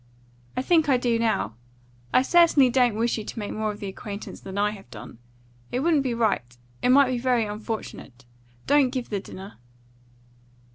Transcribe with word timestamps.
I 0.57 0.63
think 0.63 0.89
I 0.89 0.97
do 0.97 1.19
now. 1.19 1.53
I 2.11 2.23
certainly 2.23 2.71
don't 2.71 2.95
wish 2.95 3.19
you 3.19 3.23
to 3.23 3.37
make 3.37 3.51
more 3.51 3.69
of 3.71 3.79
the 3.79 3.85
acquaintance 3.87 4.39
than 4.41 4.57
I 4.57 4.71
have 4.71 4.89
done. 4.89 5.19
It 5.71 5.81
wouldn't 5.81 6.01
be 6.01 6.15
right; 6.15 6.57
it 6.81 6.89
might 6.89 7.11
be 7.11 7.19
very 7.19 7.45
unfortunate. 7.45 8.25
Don't 8.65 8.89
give 8.89 9.11
the 9.11 9.19
dinner!" 9.19 9.59